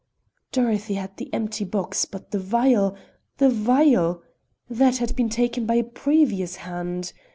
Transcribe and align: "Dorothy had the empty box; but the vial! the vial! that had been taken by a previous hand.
"Dorothy 0.51 0.95
had 0.95 1.15
the 1.17 1.31
empty 1.31 1.63
box; 1.63 2.05
but 2.05 2.31
the 2.31 2.39
vial! 2.39 2.95
the 3.37 3.49
vial! 3.51 4.23
that 4.67 4.97
had 4.97 5.15
been 5.15 5.29
taken 5.29 5.67
by 5.67 5.75
a 5.75 5.83
previous 5.83 6.55
hand. 6.65 7.13